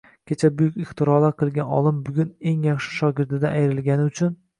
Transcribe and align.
Kecha 0.29 0.49
buyuk 0.59 0.77
ixtirolar 0.83 1.35
qilgan 1.41 1.73
olim, 1.79 1.99
bugun 2.07 2.31
eng 2.53 2.65
yaxshi 2.69 2.95
shogirdidan 3.03 3.55
ayrilgani 3.61 4.09
uchun 4.13 4.35